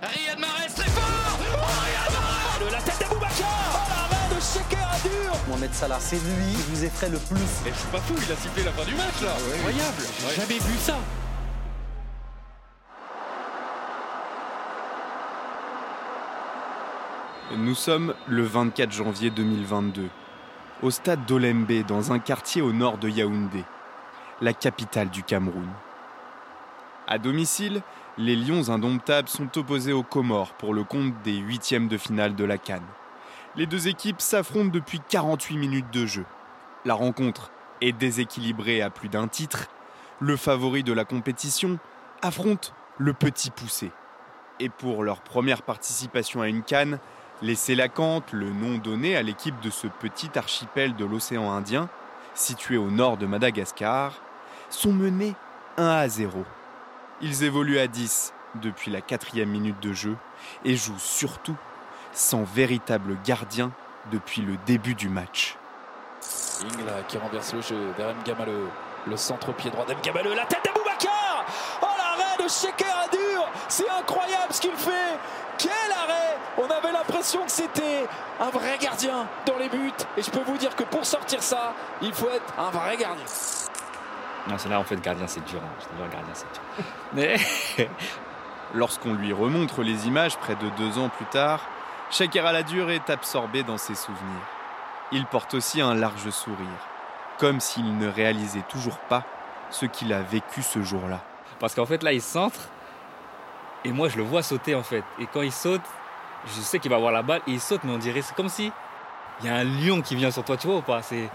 Riyad 0.00 0.38
Mahrez 0.38 0.68
très 0.76 0.90
fort 0.90 1.38
oh, 1.40 1.56
Riyad 1.56 2.12
Mahrez 2.12 2.70
La 2.70 2.80
tête 2.80 3.00
d'Aboubacar 3.00 3.48
Oh 3.74 3.78
l'arrêt 3.90 4.34
de 4.34 4.40
Sheker 4.40 4.88
dur 5.02 5.32
Mohamed 5.48 5.74
Salah, 5.74 5.98
c'est 5.98 6.16
lui 6.16 6.52
qui 6.54 6.62
vous 6.70 6.84
effraie 6.84 7.08
le 7.08 7.18
plus. 7.18 7.66
Et 7.66 7.72
je 7.72 7.78
suis 7.78 7.88
pas 7.88 7.98
fou, 7.98 8.14
il 8.16 8.32
a 8.32 8.36
sifflé 8.36 8.62
la 8.62 8.70
fin 8.70 8.84
du 8.84 8.94
match 8.94 9.20
là. 9.22 9.34
Incroyable. 9.56 10.02
J'ai 10.28 10.40
jamais 10.40 10.58
vu 10.60 10.78
ça. 10.78 10.96
Nous 17.56 17.74
sommes 17.74 18.14
le 18.28 18.42
24 18.42 18.92
janvier 18.92 19.30
2022, 19.30 20.10
au 20.82 20.90
stade 20.90 21.24
d'Olembe, 21.24 21.82
dans 21.88 22.12
un 22.12 22.18
quartier 22.20 22.62
au 22.62 22.72
nord 22.72 22.98
de 22.98 23.08
Yaoundé, 23.08 23.64
la 24.42 24.52
capitale 24.52 25.08
du 25.08 25.24
Cameroun. 25.24 25.68
À 27.08 27.18
domicile, 27.18 27.80
les 28.18 28.34
Lions 28.34 28.68
indomptables 28.68 29.28
sont 29.28 29.56
opposés 29.56 29.92
aux 29.92 30.02
Comores 30.02 30.54
pour 30.54 30.74
le 30.74 30.82
compte 30.82 31.14
des 31.22 31.36
huitièmes 31.36 31.86
de 31.86 31.96
finale 31.96 32.34
de 32.34 32.44
la 32.44 32.58
Cannes. 32.58 32.82
Les 33.54 33.66
deux 33.66 33.86
équipes 33.86 34.20
s'affrontent 34.20 34.72
depuis 34.72 35.00
48 35.08 35.56
minutes 35.56 35.92
de 35.92 36.04
jeu. 36.04 36.26
La 36.84 36.94
rencontre 36.94 37.52
est 37.80 37.92
déséquilibrée 37.92 38.82
à 38.82 38.90
plus 38.90 39.08
d'un 39.08 39.28
titre. 39.28 39.68
Le 40.18 40.36
favori 40.36 40.82
de 40.82 40.92
la 40.92 41.04
compétition 41.04 41.78
affronte 42.20 42.74
le 42.98 43.12
petit 43.12 43.50
poussé. 43.50 43.92
Et 44.58 44.68
pour 44.68 45.04
leur 45.04 45.20
première 45.20 45.62
participation 45.62 46.42
à 46.42 46.48
une 46.48 46.64
Cannes, 46.64 46.98
les 47.40 47.54
Sélacantes, 47.54 48.32
le 48.32 48.50
nom 48.50 48.78
donné 48.78 49.16
à 49.16 49.22
l'équipe 49.22 49.60
de 49.60 49.70
ce 49.70 49.86
petit 49.86 50.36
archipel 50.36 50.96
de 50.96 51.04
l'océan 51.04 51.52
Indien, 51.52 51.88
situé 52.34 52.76
au 52.76 52.90
nord 52.90 53.16
de 53.16 53.26
Madagascar, 53.26 54.20
sont 54.70 54.92
menés 54.92 55.36
1 55.76 55.86
à 55.86 56.08
0. 56.08 56.44
Ils 57.20 57.42
évoluent 57.42 57.80
à 57.80 57.88
10 57.88 58.32
depuis 58.62 58.92
la 58.92 59.00
quatrième 59.00 59.48
minute 59.48 59.80
de 59.80 59.92
jeu 59.92 60.16
et 60.64 60.76
jouent 60.76 60.98
surtout 60.98 61.56
sans 62.12 62.44
véritable 62.44 63.16
gardien 63.24 63.72
depuis 64.12 64.42
le 64.42 64.56
début 64.66 64.94
du 64.94 65.08
match. 65.08 65.56
Ingla 66.62 67.02
qui 67.08 67.18
renverse 67.18 67.52
le 67.54 67.60
jeu 67.60 67.92
vers 67.96 68.14
Mgamale. 68.14 68.68
Le 69.06 69.16
centre 69.16 69.52
pied 69.52 69.70
droit 69.70 69.84
d'Mgamale. 69.84 70.34
La 70.34 70.44
tête 70.44 70.64
d'Aboubacar 70.64 71.44
Oh 71.82 71.86
l'arrêt 71.96 72.42
de 72.42 72.48
Sheker 72.48 72.96
à 73.04 73.08
dur 73.08 73.48
C'est 73.68 73.88
incroyable 73.90 74.52
ce 74.52 74.60
qu'il 74.60 74.76
fait 74.76 75.18
Quel 75.56 75.70
arrêt 75.70 76.36
On 76.56 76.70
avait 76.70 76.92
l'impression 76.92 77.44
que 77.44 77.50
c'était 77.50 78.06
un 78.40 78.50
vrai 78.50 78.78
gardien 78.80 79.26
dans 79.46 79.56
les 79.56 79.68
buts. 79.68 79.90
Et 80.16 80.22
je 80.22 80.30
peux 80.30 80.42
vous 80.46 80.56
dire 80.56 80.74
que 80.76 80.84
pour 80.84 81.04
sortir 81.04 81.42
ça, 81.42 81.74
il 82.00 82.12
faut 82.12 82.30
être 82.30 82.52
un 82.58 82.70
vrai 82.70 82.96
gardien. 82.96 83.24
Non, 84.48 84.56
c'est 84.56 84.68
là 84.68 84.80
en 84.80 84.84
fait 84.84 85.00
gardien 85.00 85.26
c'est 85.26 85.44
dur. 85.44 85.60
Hein. 85.62 86.08
Gardien 86.10 86.34
c'est 86.34 86.52
dur. 86.52 86.84
Mais 87.12 87.36
Lorsqu'on 88.74 89.14
lui 89.14 89.32
remontre 89.32 89.82
les 89.82 90.06
images 90.06 90.36
près 90.36 90.54
de 90.54 90.68
deux 90.76 90.98
ans 90.98 91.08
plus 91.08 91.24
tard, 91.24 91.60
Shaker 92.10 92.44
Aladur 92.44 92.90
est 92.90 93.08
absorbé 93.08 93.62
dans 93.62 93.78
ses 93.78 93.94
souvenirs. 93.94 94.46
Il 95.10 95.24
porte 95.24 95.54
aussi 95.54 95.80
un 95.80 95.94
large 95.94 96.28
sourire, 96.28 96.86
comme 97.38 97.60
s'il 97.60 97.96
ne 97.96 98.06
réalisait 98.08 98.64
toujours 98.68 98.98
pas 98.98 99.24
ce 99.70 99.86
qu'il 99.86 100.12
a 100.12 100.20
vécu 100.20 100.62
ce 100.62 100.82
jour-là. 100.82 101.20
Parce 101.60 101.74
qu'en 101.74 101.86
fait 101.86 102.02
là 102.02 102.12
il 102.12 102.20
centre 102.20 102.68
et 103.84 103.92
moi 103.92 104.10
je 104.10 104.18
le 104.18 104.22
vois 104.22 104.42
sauter 104.42 104.74
en 104.74 104.82
fait. 104.82 105.04
Et 105.18 105.26
quand 105.26 105.42
il 105.42 105.52
saute, 105.52 105.80
je 106.46 106.60
sais 106.60 106.78
qu'il 106.78 106.90
va 106.90 106.96
avoir 106.96 107.12
la 107.12 107.22
balle 107.22 107.40
et 107.46 107.52
il 107.52 107.60
saute 107.60 107.80
mais 107.84 107.92
on 107.92 107.98
dirait 107.98 108.20
c'est 108.20 108.34
comme 108.34 108.50
si 108.50 108.70
il 109.40 109.46
y 109.46 109.48
a 109.48 109.54
un 109.54 109.64
lion 109.64 110.02
qui 110.02 110.14
vient 110.14 110.30
sur 110.30 110.44
toi, 110.44 110.58
tu 110.58 110.66
vois 110.66 110.76
ou 110.76 110.82
pas? 110.82 111.00
C'est 111.00 111.28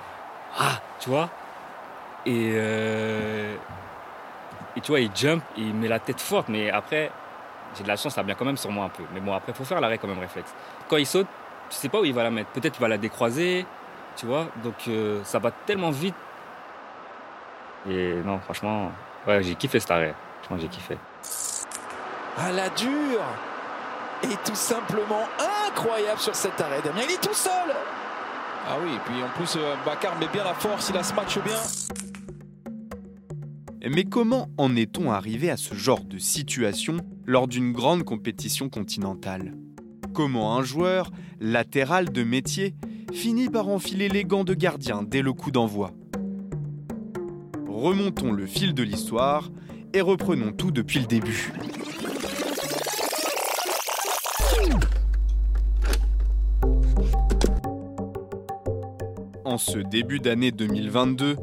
ah, 0.60 0.80
tu 1.00 1.10
vois? 1.10 1.30
Et 2.26 2.52
euh, 2.54 3.56
et 4.76 4.82
tu 4.82 4.92
vois 4.92 5.00
il 5.00 5.12
jump, 5.14 5.44
il 5.58 5.74
met 5.74 5.88
la 5.88 6.00
tête 6.00 6.22
forte 6.22 6.50
mais 6.50 6.72
après 6.72 7.12
j'ai 7.76 7.84
de 7.84 7.88
la 7.88 7.96
chance, 7.96 8.14
ça 8.14 8.24
vient 8.24 8.36
quand 8.36 8.46
même 8.46 8.58
sur 8.58 8.72
moi 8.72 8.86
un 8.86 8.90
peu. 8.90 9.04
Mais 9.14 9.20
bon, 9.20 9.34
après, 9.34 9.52
il 9.52 9.56
faut 9.56 9.64
faire 9.64 9.82
l'arrêt 9.82 9.98
quand 9.98 10.08
même 10.08 10.20
réflexe. 10.20 10.54
Quand 10.88 10.98
il 10.98 11.08
saute, 11.08 11.28
tu 11.70 11.78
sais 11.78 11.90
pas 11.90 12.00
où 12.00 12.06
il 12.06 12.14
va 12.14 12.24
la 12.24 12.32
mettre. 12.32 12.50
Peut-être 12.52 12.74
qu'il 12.74 12.82
va 12.82 12.88
la 12.88 12.98
décroiser, 12.98 13.66
tu 14.16 14.26
vois. 14.26 14.48
Donc 14.64 14.76
euh, 14.88 15.22
ça 15.24 15.40
va 15.40 15.52
tellement 15.52 15.92
vite. 15.92 16.16
Et 17.90 18.14
non, 18.26 18.40
franchement, 18.40 18.92
ouais, 19.28 19.44
j'ai 19.44 19.56
kiffé 19.56 19.80
cet 19.80 19.92
arrêt. 19.92 20.14
Franchement, 20.42 20.58
j'ai 20.62 20.68
kiffé. 20.68 20.98
À 22.38 22.52
la 22.52 22.70
dure 22.70 23.22
Et 24.24 24.36
tout 24.46 24.56
simplement 24.56 25.28
incroyable 25.68 26.20
sur 26.20 26.36
cet 26.36 26.60
arrêt. 26.62 26.82
Damien, 26.84 27.02
il 27.04 27.12
est 27.12 27.22
tout 27.22 27.34
seul 27.34 27.74
Ah 28.68 28.76
oui, 28.82 28.96
et 28.96 29.00
puis 29.06 29.24
en 29.24 29.30
plus, 29.30 29.56
euh, 29.58 29.76
Bakar 29.86 30.16
met 30.18 30.28
bien 30.28 30.44
la 30.44 30.54
force, 30.54 30.90
il 30.90 30.98
a 30.98 31.04
ce 31.04 31.14
match 31.14 31.38
bien. 31.40 31.58
Mais 33.86 34.06
comment 34.06 34.48
en 34.58 34.78
est-on 34.78 35.12
arrivé 35.12 35.50
à 35.50 35.58
ce 35.58 35.76
genre 35.76 36.06
de 36.06 36.18
situation 36.18 36.98
lors 37.26 37.50
d'une 37.50 37.74
grande 37.74 38.04
compétition 38.04 38.70
continentale? 38.70 39.58
Comment 40.14 40.58
un 40.58 40.64
joueur, 40.64 41.12
latéral 41.42 42.10
de 42.10 42.24
métier, 42.24 42.76
finit 43.12 43.50
par 43.50 43.68
enfiler 43.68 44.08
les 44.08 44.24
gants 44.24 44.46
de 44.46 44.54
gardien 44.54 45.04
dès 45.04 45.22
le 45.22 45.34
coup 45.34 45.52
d'envoi? 45.52 45.92
Remontons 47.68 48.32
le 48.32 48.46
fil 48.46 48.74
de 48.74 48.84
l'histoire 48.84 49.52
et 49.94 50.00
reprenons 50.00 50.54
tout 50.54 50.72
depuis 50.72 51.00
le 51.00 51.06
début. 51.06 51.52
En 59.44 59.58
ce 59.58 59.78
début 59.80 60.20
d'année 60.20 60.52
2022, 60.52 61.36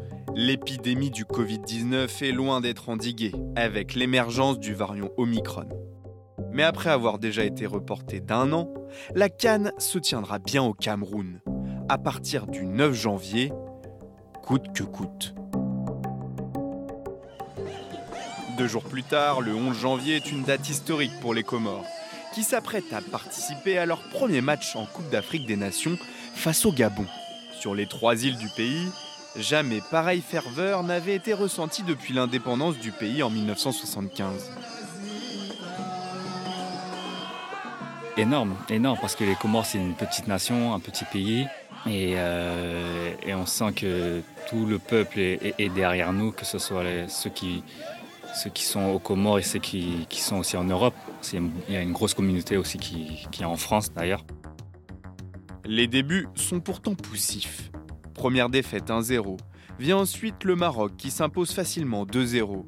L'épidémie 0.42 1.10
du 1.10 1.26
Covid-19 1.26 2.24
est 2.24 2.32
loin 2.32 2.62
d'être 2.62 2.88
endiguée 2.88 3.34
avec 3.56 3.94
l'émergence 3.94 4.58
du 4.58 4.72
variant 4.72 5.10
Omicron. 5.18 5.68
Mais 6.50 6.62
après 6.62 6.88
avoir 6.88 7.18
déjà 7.18 7.44
été 7.44 7.66
reportée 7.66 8.20
d'un 8.20 8.50
an, 8.54 8.72
la 9.14 9.28
Cannes 9.28 9.70
se 9.76 9.98
tiendra 9.98 10.38
bien 10.38 10.62
au 10.62 10.72
Cameroun, 10.72 11.42
à 11.90 11.98
partir 11.98 12.46
du 12.46 12.64
9 12.64 12.94
janvier, 12.94 13.52
coûte 14.42 14.72
que 14.72 14.82
coûte. 14.82 15.34
Deux 18.56 18.66
jours 18.66 18.84
plus 18.84 19.02
tard, 19.02 19.42
le 19.42 19.54
11 19.54 19.78
janvier 19.78 20.16
est 20.16 20.32
une 20.32 20.44
date 20.44 20.70
historique 20.70 21.12
pour 21.20 21.34
les 21.34 21.42
Comores, 21.42 21.84
qui 22.32 22.44
s'apprêtent 22.44 22.94
à 22.94 23.02
participer 23.02 23.76
à 23.76 23.84
leur 23.84 24.00
premier 24.08 24.40
match 24.40 24.74
en 24.74 24.86
Coupe 24.86 25.10
d'Afrique 25.10 25.44
des 25.44 25.56
Nations 25.56 25.98
face 26.34 26.64
au 26.64 26.72
Gabon. 26.72 27.04
Sur 27.52 27.74
les 27.74 27.86
trois 27.86 28.24
îles 28.24 28.38
du 28.38 28.48
pays, 28.48 28.86
Jamais 29.36 29.80
pareille 29.90 30.22
ferveur 30.22 30.82
n'avait 30.82 31.14
été 31.14 31.34
ressentie 31.34 31.84
depuis 31.84 32.12
l'indépendance 32.12 32.78
du 32.78 32.90
pays 32.90 33.22
en 33.22 33.30
1975. 33.30 34.50
Énorme, 38.16 38.56
énorme, 38.68 38.98
parce 39.00 39.14
que 39.14 39.22
les 39.22 39.36
Comores, 39.36 39.66
c'est 39.66 39.78
une 39.78 39.94
petite 39.94 40.26
nation, 40.26 40.74
un 40.74 40.80
petit 40.80 41.04
pays. 41.04 41.46
Et, 41.86 42.14
euh, 42.16 43.14
et 43.22 43.34
on 43.34 43.46
sent 43.46 43.72
que 43.72 44.20
tout 44.48 44.66
le 44.66 44.78
peuple 44.78 45.20
est, 45.20 45.54
est 45.58 45.68
derrière 45.70 46.12
nous, 46.12 46.32
que 46.32 46.44
ce 46.44 46.58
soit 46.58 46.82
les, 46.82 47.08
ceux, 47.08 47.30
qui, 47.30 47.62
ceux 48.34 48.50
qui 48.50 48.64
sont 48.64 48.86
aux 48.86 48.98
Comores 48.98 49.38
et 49.38 49.42
ceux 49.42 49.60
qui, 49.60 50.06
qui 50.08 50.20
sont 50.20 50.38
aussi 50.38 50.56
en 50.56 50.64
Europe. 50.64 50.94
Il 51.32 51.50
y 51.72 51.76
a 51.76 51.80
une 51.80 51.92
grosse 51.92 52.14
communauté 52.14 52.56
aussi 52.56 52.78
qui, 52.78 53.26
qui 53.30 53.42
est 53.42 53.46
en 53.46 53.56
France 53.56 53.92
d'ailleurs. 53.92 54.24
Les 55.64 55.86
débuts 55.86 56.26
sont 56.34 56.58
pourtant 56.58 56.94
poussifs. 56.94 57.69
Première 58.20 58.50
défaite 58.50 58.90
1-0. 58.90 59.38
Vient 59.78 59.96
ensuite 59.96 60.44
le 60.44 60.54
Maroc 60.54 60.92
qui 60.98 61.10
s'impose 61.10 61.52
facilement 61.52 62.04
2-0. 62.04 62.66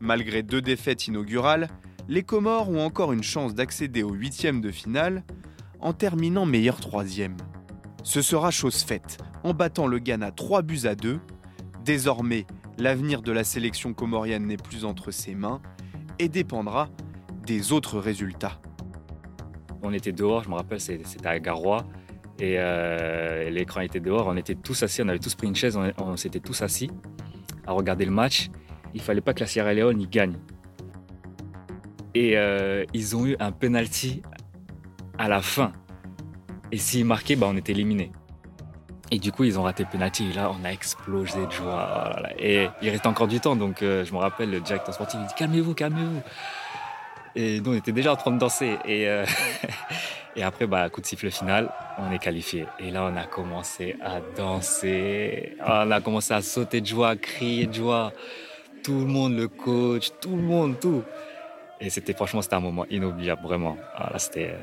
Malgré 0.00 0.42
deux 0.42 0.62
défaites 0.62 1.06
inaugurales, 1.06 1.68
les 2.08 2.22
Comores 2.22 2.70
ont 2.70 2.82
encore 2.82 3.12
une 3.12 3.22
chance 3.22 3.54
d'accéder 3.54 4.02
au 4.02 4.14
huitième 4.14 4.62
de 4.62 4.70
finale 4.70 5.22
en 5.80 5.92
terminant 5.92 6.46
meilleur 6.46 6.80
troisième. 6.80 7.36
Ce 8.04 8.22
sera 8.22 8.50
chose 8.50 8.82
faite 8.82 9.18
en 9.44 9.52
battant 9.52 9.86
le 9.86 9.98
Ghana 9.98 10.30
3 10.30 10.62
buts 10.62 10.86
à 10.86 10.94
2. 10.94 11.20
Désormais, 11.84 12.46
l'avenir 12.78 13.20
de 13.20 13.32
la 13.32 13.44
sélection 13.44 13.92
comorienne 13.92 14.46
n'est 14.46 14.56
plus 14.56 14.86
entre 14.86 15.10
ses 15.10 15.34
mains 15.34 15.60
et 16.18 16.30
dépendra 16.30 16.88
des 17.44 17.72
autres 17.72 17.98
résultats. 17.98 18.62
On 19.82 19.92
était 19.92 20.12
dehors, 20.12 20.42
je 20.44 20.48
me 20.48 20.54
rappelle, 20.54 20.80
c'était 20.80 21.26
à 21.26 21.38
Garoua. 21.38 21.84
Et 22.40 22.54
euh, 22.56 23.50
l'écran 23.50 23.82
était 23.82 24.00
dehors, 24.00 24.26
on 24.26 24.36
était 24.36 24.54
tous 24.54 24.82
assis, 24.82 25.02
on 25.02 25.08
avait 25.08 25.18
tous 25.18 25.34
pris 25.34 25.46
une 25.46 25.54
chaise, 25.54 25.78
on, 25.98 26.16
s'était 26.16 26.40
tous 26.40 26.62
assis 26.62 26.90
à 27.66 27.72
regarder 27.72 28.06
le 28.06 28.10
match. 28.10 28.48
Il 28.94 29.02
fallait 29.02 29.20
pas 29.20 29.34
que 29.34 29.40
la 29.40 29.46
Sierra 29.46 29.74
Leone 29.74 30.00
y 30.00 30.06
gagne. 30.06 30.36
Et 32.14 32.38
euh, 32.38 32.84
ils 32.94 33.14
ont 33.14 33.26
eu 33.26 33.36
un 33.40 33.52
penalty 33.52 34.22
à 35.18 35.28
la 35.28 35.42
fin. 35.42 35.72
Et 36.72 36.78
s'ils 36.78 37.04
marquaient, 37.04 37.36
bah, 37.36 37.46
on 37.50 37.56
était 37.58 37.72
éliminé. 37.72 38.10
Et 39.10 39.18
du 39.18 39.32
coup, 39.32 39.44
ils 39.44 39.58
ont 39.58 39.62
raté 39.62 39.82
le 39.82 39.90
penalty. 39.90 40.30
Et 40.30 40.32
là, 40.32 40.50
on 40.50 40.64
a 40.64 40.70
explosé 40.72 41.44
de 41.44 41.50
joie. 41.52 42.16
Oh 42.16 42.26
et 42.38 42.68
il 42.80 42.88
reste 42.88 43.06
encore 43.06 43.28
du 43.28 43.38
temps. 43.38 43.54
Donc, 43.54 43.82
euh, 43.82 44.04
je 44.04 44.12
me 44.14 44.18
rappelle, 44.18 44.50
le 44.50 44.60
directeur 44.60 44.94
sportif, 44.94 45.20
il 45.22 45.26
dit 45.26 45.34
Calmez-vous, 45.36 45.74
calmez-vous. 45.74 46.22
Et 47.36 47.60
nous, 47.60 47.72
on 47.72 47.74
était 47.74 47.92
déjà 47.92 48.12
en 48.12 48.16
train 48.16 48.30
de 48.30 48.38
danser. 48.38 48.76
Et, 48.86 49.06
Et 50.36 50.42
après, 50.42 50.66
bah, 50.66 50.88
coup 50.90 51.00
de 51.00 51.06
sifflet 51.06 51.30
final, 51.30 51.72
on 51.98 52.12
est 52.12 52.18
qualifié. 52.18 52.66
Et 52.78 52.90
là, 52.90 53.10
on 53.12 53.16
a 53.16 53.26
commencé 53.26 53.96
à 54.00 54.20
danser. 54.36 55.56
On 55.66 55.90
a 55.90 56.00
commencé 56.00 56.32
à 56.32 56.40
sauter 56.40 56.80
de 56.80 56.86
joie, 56.86 57.16
crier 57.16 57.66
de 57.66 57.74
joie. 57.74 58.12
Tout 58.84 59.00
le 59.00 59.06
monde, 59.06 59.36
le 59.36 59.48
coach, 59.48 60.10
tout 60.20 60.36
le 60.36 60.42
monde, 60.42 60.78
tout. 60.78 61.02
Et 61.80 61.90
c'était 61.90 62.14
franchement, 62.14 62.42
c'était 62.42 62.54
un 62.54 62.60
moment 62.60 62.86
inoubliable, 62.90 63.42
vraiment. 63.42 63.76
Voilà, 63.98 64.18
c'était. 64.18 64.54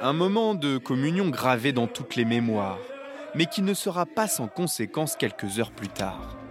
Un 0.00 0.12
moment 0.12 0.54
de 0.54 0.78
communion 0.78 1.28
gravé 1.28 1.72
dans 1.72 1.86
toutes 1.86 2.16
les 2.16 2.24
mémoires, 2.24 2.78
mais 3.34 3.46
qui 3.46 3.62
ne 3.62 3.74
sera 3.74 4.04
pas 4.06 4.26
sans 4.26 4.48
conséquence 4.48 5.16
quelques 5.16 5.58
heures 5.58 5.70
plus 5.70 5.88
tard. 5.88 6.41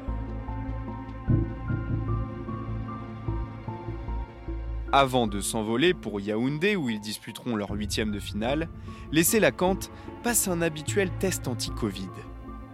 Avant 4.93 5.25
de 5.25 5.39
s'envoler 5.39 5.93
pour 5.93 6.19
Yaoundé 6.19 6.75
où 6.75 6.89
ils 6.89 6.99
disputeront 6.99 7.55
leur 7.55 7.71
huitième 7.71 8.11
de 8.11 8.19
finale, 8.19 8.67
laissez 9.13 9.39
Lacante 9.39 9.89
passe 10.21 10.49
un 10.49 10.61
habituel 10.61 11.09
test 11.17 11.47
anti-Covid. 11.47 12.09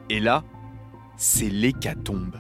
Et 0.10 0.20
là, 0.20 0.44
c'est 1.16 1.50
l'hécatombe. 1.50 2.36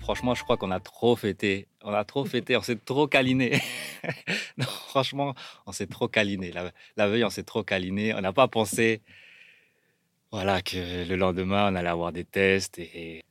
Franchement, 0.00 0.34
je 0.34 0.42
crois 0.42 0.56
qu'on 0.56 0.70
a 0.70 0.80
trop 0.80 1.16
fêté. 1.16 1.68
On 1.82 1.92
a 1.92 2.04
trop 2.04 2.24
fêté, 2.24 2.56
on 2.56 2.62
s'est 2.62 2.76
trop 2.76 3.06
câliné. 3.06 3.60
non, 4.56 4.66
franchement, 4.66 5.34
on 5.66 5.72
s'est 5.72 5.86
trop 5.86 6.08
câliné. 6.08 6.50
La, 6.96 7.08
veille, 7.08 7.24
on 7.24 7.30
s'est 7.30 7.42
trop 7.42 7.62
câliné. 7.62 8.14
On 8.14 8.22
n'a 8.22 8.32
pas 8.32 8.48
pensé 8.48 9.02
voilà, 10.32 10.62
que 10.62 11.06
le 11.06 11.16
lendemain, 11.16 11.70
on 11.70 11.74
allait 11.74 11.88
avoir 11.88 12.12
des 12.12 12.24
tests. 12.24 12.78
Et, 12.78 13.22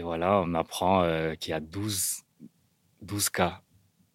voilà, 0.00 0.42
on 0.44 0.54
apprend 0.54 1.02
euh, 1.02 1.34
qu'il 1.34 1.52
y 1.52 1.54
a 1.54 1.60
12 1.60 2.21
12 3.02 3.30
cas. 3.30 3.62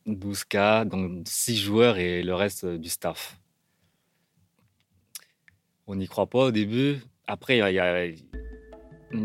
12 0.06 0.46
cas, 0.46 0.86
donc 0.86 1.28
6 1.28 1.58
joueurs 1.58 1.98
et 1.98 2.24
le 2.24 2.34
reste 2.34 2.64
euh, 2.64 2.78
du 2.78 2.90
staff. 2.90 3.40
On 5.86 5.96
n'y 5.96 6.08
croit 6.08 6.28
pas 6.28 6.46
au 6.46 6.52
début. 6.52 6.98
Après, 7.28 7.58
il 7.58 7.76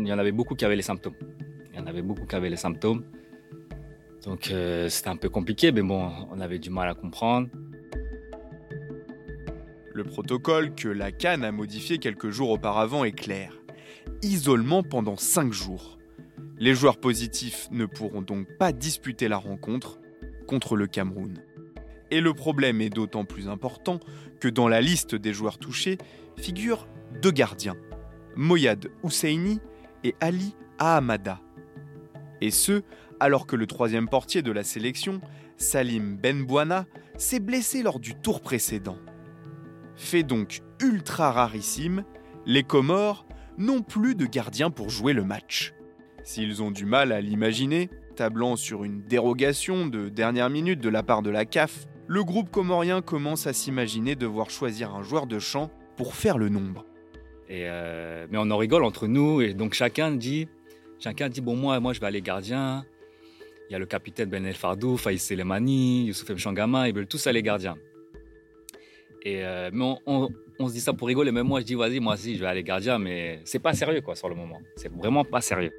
y, 0.07 0.11
en 0.13 0.17
avait 0.17 0.31
beaucoup 0.31 0.55
qui 0.55 0.65
avaient 0.65 0.75
les 0.75 0.81
symptômes. 0.81 1.15
Il 1.71 1.79
y 1.79 1.81
en 1.81 1.87
avait 1.87 2.01
beaucoup 2.01 2.25
qui 2.25 2.35
avaient 2.35 2.49
les 2.49 2.57
symptômes. 2.57 3.05
Donc 4.25 4.51
euh, 4.51 4.89
c'était 4.89 5.09
un 5.09 5.17
peu 5.17 5.29
compliqué, 5.29 5.71
mais 5.71 5.81
bon, 5.81 6.11
on 6.31 6.39
avait 6.39 6.59
du 6.59 6.69
mal 6.69 6.89
à 6.89 6.93
comprendre. 6.93 7.47
Le 9.93 10.03
protocole 10.03 10.73
que 10.75 10.87
la 10.87 11.11
Cannes 11.11 11.43
a 11.43 11.51
modifié 11.51 11.97
quelques 11.97 12.29
jours 12.29 12.49
auparavant 12.49 13.03
est 13.03 13.11
clair. 13.11 13.53
Isolement 14.21 14.83
pendant 14.83 15.17
5 15.17 15.53
jours. 15.53 15.97
Les 16.63 16.75
joueurs 16.75 16.95
positifs 16.95 17.67
ne 17.71 17.85
pourront 17.85 18.21
donc 18.21 18.47
pas 18.57 18.71
disputer 18.71 19.27
la 19.27 19.35
rencontre 19.35 19.99
contre 20.47 20.77
le 20.77 20.87
Cameroun. 20.87 21.43
Et 22.09 22.21
le 22.21 22.33
problème 22.33 22.79
est 22.79 22.89
d'autant 22.89 23.25
plus 23.25 23.49
important 23.49 23.99
que 24.39 24.47
dans 24.47 24.69
la 24.69 24.79
liste 24.79 25.13
des 25.13 25.33
joueurs 25.33 25.57
touchés 25.57 25.97
figurent 26.37 26.87
deux 27.21 27.31
gardiens, 27.31 27.75
Moyad 28.37 28.87
Husseini 29.03 29.59
et 30.05 30.15
Ali 30.21 30.55
Ahamada. 30.79 31.41
Et 32.39 32.49
ce, 32.49 32.83
alors 33.19 33.45
que 33.45 33.57
le 33.57 33.67
troisième 33.67 34.07
portier 34.07 34.41
de 34.41 34.53
la 34.53 34.63
sélection, 34.63 35.19
Salim 35.57 36.15
Benbouana, 36.15 36.85
s'est 37.17 37.41
blessé 37.41 37.83
lors 37.83 37.99
du 37.99 38.15
tour 38.15 38.39
précédent. 38.39 38.99
Fait 39.97 40.23
donc 40.23 40.61
ultra 40.81 41.33
rarissime, 41.33 42.05
les 42.45 42.63
Comores 42.63 43.25
n'ont 43.57 43.81
plus 43.81 44.15
de 44.15 44.25
gardien 44.25 44.69
pour 44.69 44.89
jouer 44.89 45.11
le 45.11 45.25
match. 45.25 45.73
S'ils 46.23 46.63
ont 46.63 46.71
du 46.71 46.85
mal 46.85 47.11
à 47.11 47.19
l'imaginer, 47.19 47.89
tablant 48.15 48.55
sur 48.55 48.85
une 48.85 49.01
dérogation 49.01 49.87
de 49.87 50.07
dernière 50.07 50.49
minute 50.49 50.79
de 50.79 50.89
la 50.89 51.03
part 51.03 51.21
de 51.21 51.29
la 51.29 51.43
CAF, 51.43 51.85
le 52.07 52.23
groupe 52.23 52.49
comorien 52.49 53.01
commence 53.01 53.45
à 53.45 53.53
s'imaginer 53.53 54.15
devoir 54.15 54.49
choisir 54.49 54.95
un 54.95 55.03
joueur 55.03 55.27
de 55.27 55.39
champ 55.39 55.69
pour 55.97 56.15
faire 56.15 56.37
le 56.37 56.47
nombre. 56.47 56.85
Et 57.49 57.65
euh, 57.67 58.25
mais 58.31 58.37
on 58.39 58.49
en 58.51 58.57
rigole 58.57 58.85
entre 58.85 59.07
nous 59.07 59.41
et 59.41 59.53
donc 59.53 59.73
chacun 59.73 60.11
dit, 60.11 60.47
chacun 60.97 61.27
dit 61.27 61.41
bon 61.41 61.57
moi 61.57 61.79
moi 61.81 61.91
je 61.91 61.99
vais 61.99 62.07
aller 62.07 62.21
gardien. 62.21 62.85
Il 63.69 63.73
y 63.73 63.75
a 63.75 63.79
le 63.79 63.85
capitaine 63.85 64.29
Ben 64.29 64.45
El 64.45 64.55
Fardou, 64.55 64.97
Faïs 64.97 65.21
Selemani, 65.21 66.05
Youssouf 66.05 66.29
Mchangama, 66.29 66.87
ils 66.87 66.95
veulent 66.95 67.07
tous 67.07 67.27
aller 67.27 67.41
gardien. 67.41 67.75
Et 69.23 69.43
euh, 69.45 69.71
mais 69.73 69.97
on, 70.05 70.29
on, 70.59 70.67
se 70.67 70.73
dit 70.73 70.81
ça 70.81 70.93
pour 70.93 71.07
rigoler. 71.07 71.31
Même 71.31 71.47
moi 71.47 71.59
je 71.59 71.65
dis 71.65 71.75
vas-y 71.75 71.99
moi 71.99 72.13
aussi 72.13 72.35
je 72.35 72.41
vais 72.41 72.47
aller 72.47 72.63
gardien, 72.63 72.97
mais 72.97 73.41
c'est 73.43 73.59
pas 73.59 73.73
sérieux 73.73 74.01
quoi 74.01 74.15
sur 74.15 74.29
le 74.29 74.35
moment. 74.35 74.59
C'est 74.77 74.91
vraiment 74.91 75.25
pas 75.25 75.41
sérieux. 75.41 75.71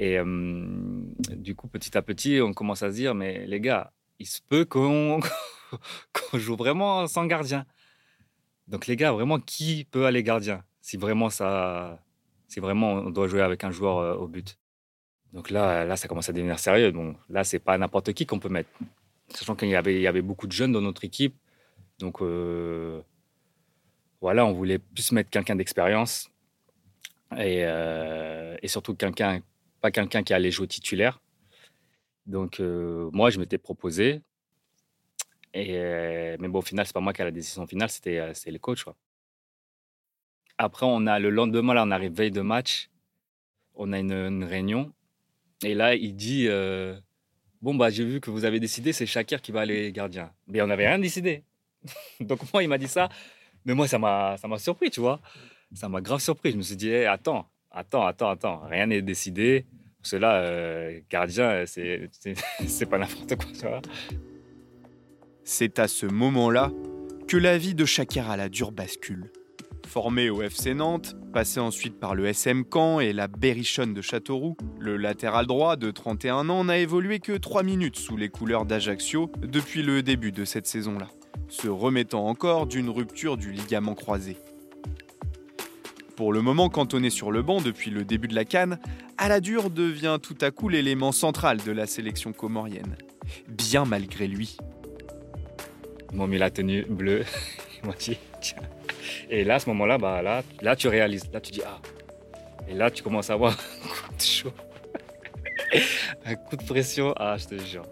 Et 0.00 0.18
euh, 0.18 0.24
du 1.36 1.54
coup, 1.54 1.68
petit 1.68 1.96
à 1.96 2.00
petit, 2.00 2.40
on 2.40 2.54
commence 2.54 2.82
à 2.82 2.90
se 2.90 2.94
dire, 2.94 3.14
mais 3.14 3.46
les 3.46 3.60
gars, 3.60 3.92
il 4.18 4.26
se 4.26 4.40
peut 4.40 4.64
qu'on 4.64 5.20
joue 6.32 6.56
vraiment 6.56 7.06
sans 7.06 7.26
gardien. 7.26 7.66
Donc 8.66 8.86
les 8.86 8.96
gars, 8.96 9.12
vraiment, 9.12 9.38
qui 9.38 9.84
peut 9.84 10.06
aller 10.06 10.22
gardien 10.22 10.64
si 10.80 10.96
vraiment 10.96 11.28
ça, 11.28 12.02
si 12.48 12.60
vraiment 12.60 12.92
on 12.94 13.10
doit 13.10 13.28
jouer 13.28 13.42
avec 13.42 13.62
un 13.62 13.70
joueur 13.70 13.98
euh, 13.98 14.14
au 14.14 14.26
but? 14.26 14.56
Donc 15.34 15.50
là, 15.50 15.84
là, 15.84 15.96
ça 15.96 16.08
commence 16.08 16.30
à 16.30 16.32
devenir 16.32 16.58
sérieux. 16.58 16.92
Bon, 16.92 17.14
là, 17.28 17.44
c'est 17.44 17.58
pas 17.58 17.76
n'importe 17.76 18.14
qui 18.14 18.24
qu'on 18.24 18.38
peut 18.38 18.48
mettre, 18.48 18.70
sachant 19.28 19.54
qu'il 19.54 19.68
y 19.68 19.76
avait, 19.76 20.00
y 20.00 20.06
avait 20.06 20.22
beaucoup 20.22 20.46
de 20.46 20.52
jeunes 20.52 20.72
dans 20.72 20.80
notre 20.80 21.04
équipe. 21.04 21.36
Donc 21.98 22.22
euh, 22.22 23.02
voilà, 24.22 24.46
on 24.46 24.52
voulait 24.52 24.78
plus 24.78 25.12
mettre 25.12 25.28
quelqu'un 25.28 25.56
d'expérience 25.56 26.30
et 27.36 27.66
surtout 28.66 28.94
quelqu'un 28.94 29.40
pas 29.80 29.90
quelqu'un 29.90 30.22
qui 30.22 30.34
allait 30.34 30.50
jouer 30.50 30.66
titulaire. 30.66 31.20
Donc, 32.26 32.60
euh, 32.60 33.10
moi, 33.12 33.30
je 33.30 33.38
m'étais 33.38 33.58
proposé. 33.58 34.22
Et, 35.52 35.76
euh, 35.76 36.36
mais 36.38 36.48
bon, 36.48 36.60
au 36.60 36.62
final, 36.62 36.86
c'est 36.86 36.92
pas 36.92 37.00
moi 37.00 37.12
qui 37.12 37.22
ai 37.22 37.24
la 37.24 37.30
décision 37.30 37.66
finale, 37.66 37.90
c'était 37.90 38.18
euh, 38.18 38.32
le 38.46 38.58
coach. 38.58 38.84
Après, 40.58 40.86
on 40.86 41.06
a 41.06 41.18
le 41.18 41.30
lendemain, 41.30 41.74
là, 41.74 41.84
on 41.84 41.90
arrive 41.90 42.12
veille 42.12 42.30
de 42.30 42.42
match. 42.42 42.90
On 43.74 43.92
a 43.92 43.98
une, 43.98 44.44
réunion. 44.44 44.92
Et 45.64 45.74
là, 45.74 45.94
il 45.94 46.14
dit 46.14 46.48
Bon, 47.62 47.74
bah, 47.74 47.90
j'ai 47.90 48.04
vu 48.04 48.20
que 48.20 48.30
vous 48.30 48.44
avez 48.44 48.60
décidé, 48.60 48.92
c'est 48.92 49.06
Shakir 49.06 49.42
qui 49.42 49.52
va 49.52 49.60
aller 49.60 49.92
gardien. 49.92 50.32
Mais 50.46 50.62
on 50.62 50.66
n'avait 50.66 50.88
rien 50.88 50.98
décidé. 50.98 51.44
Donc, 52.20 52.40
moi, 52.52 52.62
il 52.62 52.68
m'a 52.68 52.78
dit 52.78 52.88
ça. 52.88 53.08
Mais 53.64 53.74
moi, 53.74 53.88
ça 53.88 53.98
m'a 53.98 54.58
surpris, 54.58 54.90
tu 54.90 55.00
vois. 55.00 55.20
Ça 55.74 55.88
m'a 55.88 56.00
grave 56.00 56.20
surpris. 56.20 56.52
Je 56.52 56.56
me 56.56 56.62
suis 56.62 56.76
dit 56.76 56.90
hey, 56.90 57.06
Attends, 57.06 57.50
attends, 57.70 58.06
attends, 58.06 58.30
attends, 58.30 58.60
rien 58.66 58.86
n'est 58.86 59.02
décidé. 59.02 59.66
Cela, 60.02 60.42
euh, 60.42 61.00
gardien, 61.10 61.64
c'est 61.66 62.86
pas 62.86 62.98
n'importe 62.98 63.36
quoi, 63.36 63.80
C'est 65.44 65.78
à 65.78 65.88
ce 65.88 66.06
moment-là 66.06 66.70
que 67.28 67.36
la 67.36 67.58
vie 67.58 67.74
de 67.74 67.84
Shakir 67.84 68.36
la 68.36 68.48
dure 68.48 68.72
bascule. 68.72 69.30
Formé 69.86 70.30
au 70.30 70.40
FC 70.42 70.74
Nantes, 70.74 71.16
passé 71.32 71.58
ensuite 71.58 71.98
par 71.98 72.14
le 72.14 72.26
SM 72.26 72.64
Caen 72.72 73.00
et 73.00 73.12
la 73.12 73.26
Berrichonne 73.26 73.92
de 73.92 74.00
Châteauroux, 74.00 74.56
le 74.78 74.96
latéral 74.96 75.46
droit 75.46 75.76
de 75.76 75.90
31 75.90 76.48
ans 76.48 76.64
n'a 76.64 76.78
évolué 76.78 77.18
que 77.18 77.32
3 77.32 77.62
minutes 77.62 77.96
sous 77.96 78.16
les 78.16 78.28
couleurs 78.28 78.66
d'Ajaccio 78.66 79.30
depuis 79.42 79.82
le 79.82 80.02
début 80.02 80.32
de 80.32 80.44
cette 80.44 80.66
saison-là, 80.66 81.08
se 81.48 81.68
remettant 81.68 82.26
encore 82.26 82.66
d'une 82.66 82.88
rupture 82.88 83.36
du 83.36 83.50
ligament 83.50 83.94
croisé. 83.94 84.36
Pour 86.20 86.34
le 86.34 86.42
moment 86.42 86.68
cantonné 86.68 87.08
sur 87.08 87.32
le 87.32 87.40
banc 87.40 87.62
depuis 87.62 87.90
le 87.90 88.04
début 88.04 88.28
de 88.28 88.34
la 88.34 88.44
canne, 88.44 88.78
Aladur 89.16 89.70
devient 89.70 90.18
tout 90.22 90.36
à 90.42 90.50
coup 90.50 90.68
l'élément 90.68 91.12
central 91.12 91.56
de 91.64 91.72
la 91.72 91.86
sélection 91.86 92.34
comorienne. 92.34 92.98
Bien 93.48 93.86
malgré 93.86 94.26
lui. 94.26 94.58
Ils 96.12 96.18
m'ont 96.18 96.26
mis 96.26 96.36
la 96.36 96.50
tenue 96.50 96.84
bleue. 96.84 97.24
Et 99.30 99.44
là, 99.44 99.54
à 99.54 99.58
ce 99.60 99.70
moment-là, 99.70 99.96
bah, 99.96 100.20
là, 100.20 100.76
tu 100.76 100.88
réalises. 100.88 101.24
Là, 101.32 101.40
tu 101.40 101.52
dis, 101.52 101.62
ah. 101.66 101.78
Et 102.68 102.74
là, 102.74 102.90
tu 102.90 103.02
commences 103.02 103.30
à 103.30 103.32
avoir 103.32 103.52
un 103.82 103.88
coup 103.88 104.14
de 104.14 104.22
chaud. 104.22 104.52
un 106.26 106.34
coup 106.34 106.56
de 106.56 106.64
pression. 106.64 107.14
Ah, 107.16 107.38
je 107.38 107.46
te 107.46 107.64
jure. 107.64 107.86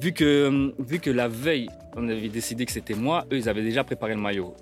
Vu 0.00 0.12
que, 0.12 0.74
vu 0.80 0.98
que 0.98 1.10
la 1.10 1.28
veille, 1.28 1.68
on 1.94 2.08
avait 2.08 2.28
décidé 2.30 2.66
que 2.66 2.72
c'était 2.72 2.94
moi, 2.94 3.26
eux, 3.30 3.36
ils 3.36 3.48
avaient 3.48 3.62
déjà 3.62 3.84
préparé 3.84 4.16
le 4.16 4.20
maillot 4.20 4.56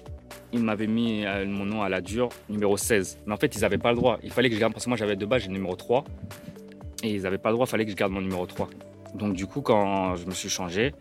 ils 0.52 0.62
m'avaient 0.62 0.86
mis 0.86 1.24
euh, 1.24 1.46
mon 1.46 1.64
nom 1.64 1.82
à 1.82 1.88
la 1.88 2.00
dure, 2.00 2.28
numéro 2.48 2.76
16. 2.76 3.18
Mais 3.26 3.32
en 3.32 3.36
fait, 3.36 3.54
ils 3.56 3.60
n'avaient 3.60 3.78
pas 3.78 3.90
le 3.90 3.96
droit. 3.96 4.18
Il 4.22 4.30
fallait 4.30 4.48
que 4.48 4.54
je 4.54 4.60
garde, 4.60 4.72
parce 4.72 4.84
que 4.84 4.90
moi 4.90 4.98
j'avais 4.98 5.16
deux 5.16 5.26
base, 5.26 5.42
j'ai 5.42 5.48
le 5.48 5.54
numéro 5.54 5.74
3. 5.74 6.04
Et 7.02 7.14
ils 7.14 7.22
n'avaient 7.22 7.38
pas 7.38 7.50
le 7.50 7.54
droit, 7.54 7.66
il 7.66 7.70
fallait 7.70 7.84
que 7.84 7.90
je 7.90 7.96
garde 7.96 8.12
mon 8.12 8.20
numéro 8.20 8.46
3. 8.46 8.68
Donc 9.14 9.34
du 9.34 9.46
coup, 9.46 9.60
quand 9.60 10.16
je 10.16 10.26
me 10.26 10.32
suis 10.32 10.48
changé, 10.48 10.94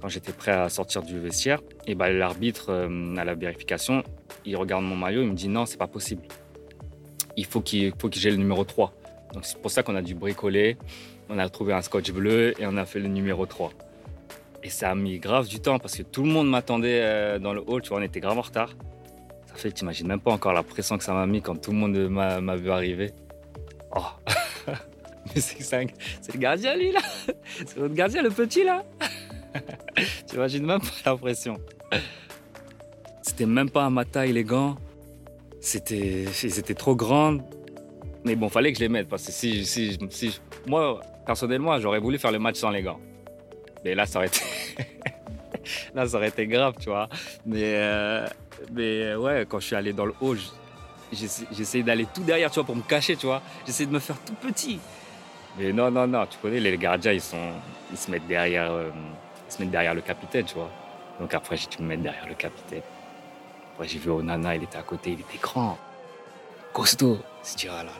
quand 0.00 0.08
j'étais 0.08 0.32
prêt 0.32 0.52
à 0.52 0.68
sortir 0.68 1.02
du 1.02 1.18
vestiaire, 1.18 1.60
et 1.86 1.94
ben, 1.94 2.10
l'arbitre 2.16 2.70
euh, 2.70 3.16
à 3.16 3.24
la 3.24 3.34
vérification, 3.34 4.02
il 4.44 4.56
regarde 4.56 4.84
mon 4.84 4.96
maillot, 4.96 5.22
il 5.22 5.28
me 5.28 5.34
dit 5.34 5.48
non, 5.48 5.66
c'est 5.66 5.78
pas 5.78 5.86
possible. 5.86 6.22
Il 7.36 7.44
faut 7.44 7.60
qu'il 7.60 7.92
faut 7.98 8.08
que 8.08 8.18
j'ai 8.18 8.30
le 8.30 8.36
numéro 8.36 8.64
3. 8.64 8.92
Donc 9.34 9.44
c'est 9.44 9.60
pour 9.60 9.70
ça 9.70 9.82
qu'on 9.82 9.94
a 9.94 10.02
dû 10.02 10.14
bricoler. 10.14 10.76
On 11.28 11.38
a 11.38 11.48
trouvé 11.48 11.74
un 11.74 11.82
scotch 11.82 12.10
bleu 12.10 12.54
et 12.60 12.66
on 12.66 12.76
a 12.76 12.86
fait 12.86 12.98
le 12.98 13.08
numéro 13.08 13.44
3. 13.44 13.72
Et 14.68 14.70
ça 14.70 14.90
a 14.90 14.94
mis 14.94 15.18
grave 15.18 15.48
du 15.48 15.60
temps 15.60 15.78
parce 15.78 15.96
que 15.96 16.02
tout 16.02 16.22
le 16.22 16.28
monde 16.28 16.50
m'attendait 16.50 17.00
euh, 17.00 17.38
dans 17.38 17.54
le 17.54 17.62
hall, 17.66 17.80
tu 17.80 17.88
vois, 17.88 18.00
on 18.00 18.02
était 18.02 18.20
grave 18.20 18.36
en 18.36 18.42
retard. 18.42 18.68
Ça 19.46 19.54
fait, 19.54 19.72
tu 19.72 19.82
imagines 19.82 20.06
même 20.06 20.20
pas 20.20 20.30
encore 20.30 20.52
la 20.52 20.62
pression 20.62 20.98
que 20.98 21.04
ça 21.04 21.14
m'a 21.14 21.24
mis 21.24 21.40
quand 21.40 21.56
tout 21.56 21.70
le 21.70 21.78
monde 21.78 21.96
m'a 21.96 22.56
vu 22.56 22.70
arriver. 22.70 23.12
Oh 23.96 24.02
Mais 25.34 25.40
c'est 25.40 26.34
le 26.34 26.38
gardien 26.38 26.76
lui 26.76 26.92
là 26.92 27.00
C'est 27.64 27.78
notre 27.78 27.94
gardien 27.94 28.20
le 28.20 28.28
petit 28.28 28.62
là 28.62 28.84
Tu 30.28 30.36
imagines 30.36 30.66
même 30.66 30.80
pas 30.80 31.12
la 31.12 31.16
pression. 31.16 31.56
C'était 33.22 33.46
même 33.46 33.70
pas 33.70 33.86
à 33.86 33.90
ma 33.90 34.04
taille 34.04 34.34
les 34.34 34.44
gants. 34.44 34.76
c'était, 35.62 36.24
ils 36.42 36.74
trop 36.74 36.94
grandes. 36.94 37.40
Mais 38.22 38.36
bon, 38.36 38.50
fallait 38.50 38.72
que 38.72 38.76
je 38.76 38.82
les 38.82 38.90
mette 38.90 39.08
parce 39.08 39.24
que 39.24 39.32
si, 39.32 39.64
si, 39.64 39.98
si 40.10 40.38
moi, 40.66 41.00
personnellement, 41.24 41.80
j'aurais 41.80 42.00
voulu 42.00 42.18
faire 42.18 42.32
le 42.32 42.38
match 42.38 42.56
sans 42.56 42.68
les 42.68 42.82
gants. 42.82 43.00
Mais 43.84 43.94
là, 43.94 44.06
ça 44.06 44.18
aurait 44.18 44.28
été, 44.28 44.40
là, 45.94 46.06
ça 46.06 46.16
aurait 46.16 46.28
été 46.28 46.46
grave, 46.46 46.74
tu 46.80 46.88
vois. 46.88 47.08
Mais, 47.46 47.74
euh, 47.76 48.26
mais 48.72 49.14
ouais, 49.14 49.46
quand 49.48 49.60
je 49.60 49.66
suis 49.66 49.76
allé 49.76 49.92
dans 49.92 50.06
le 50.06 50.14
haut, 50.20 50.34
essayé 51.12 51.82
d'aller 51.82 52.06
tout 52.12 52.22
derrière, 52.22 52.50
tu 52.50 52.56
vois, 52.56 52.64
pour 52.64 52.76
me 52.76 52.82
cacher, 52.82 53.16
tu 53.16 53.26
vois. 53.26 53.42
J'essayais 53.66 53.86
de 53.86 53.92
me 53.92 53.98
faire 53.98 54.16
tout 54.24 54.34
petit. 54.34 54.78
Mais 55.58 55.72
non, 55.72 55.90
non, 55.90 56.06
non, 56.06 56.26
tu 56.26 56.38
connais, 56.38 56.60
les 56.60 56.76
gardiens, 56.76 57.12
ils, 57.12 57.20
sont, 57.20 57.52
ils, 57.90 57.98
se 57.98 58.10
mettent 58.10 58.26
derrière, 58.26 58.70
euh, 58.70 58.90
ils 59.48 59.52
se 59.52 59.60
mettent 59.60 59.70
derrière 59.70 59.94
le 59.94 60.02
capitaine, 60.02 60.44
tu 60.44 60.54
vois. 60.54 60.70
Donc 61.18 61.34
après, 61.34 61.56
j'ai 61.56 61.66
dû 61.66 61.82
me 61.82 61.88
mettre 61.88 62.02
derrière 62.02 62.28
le 62.28 62.34
capitaine. 62.34 62.82
Après, 63.74 63.88
j'ai 63.88 63.98
vu 63.98 64.10
Onana, 64.10 64.54
il 64.54 64.62
était 64.62 64.78
à 64.78 64.82
côté, 64.82 65.10
il 65.12 65.20
était 65.20 65.38
grand, 65.40 65.78
costaud. 66.72 67.18
Je 67.44 67.52
me 67.52 67.56
dit, 67.56 67.66
oh 67.68 67.76
là 67.76 67.82
là 67.84 67.90